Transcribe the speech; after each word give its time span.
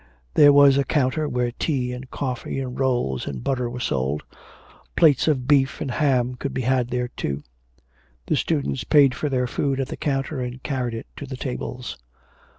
There 0.33 0.51
was 0.51 0.79
a 0.79 0.83
counter 0.83 1.29
where 1.29 1.51
tea 1.51 1.93
and 1.93 2.09
coffee 2.09 2.59
and 2.59 2.79
rolls 2.79 3.27
and 3.27 3.43
butter 3.43 3.69
were 3.69 3.79
sold. 3.79 4.23
Plates 4.95 5.27
of 5.27 5.47
beef 5.47 5.79
and 5.79 5.91
ham 5.91 6.33
could 6.33 6.55
be 6.55 6.61
had 6.63 6.87
there, 6.87 7.09
too. 7.09 7.43
The 8.25 8.35
students 8.35 8.83
paid 8.83 9.13
for 9.13 9.29
their 9.29 9.45
food 9.45 9.79
at 9.79 9.89
the 9.89 9.97
counter, 9.97 10.41
and 10.41 10.63
carried 10.63 10.95
it 10.95 11.05
to 11.17 11.27
the 11.27 11.37
tables. 11.37 11.99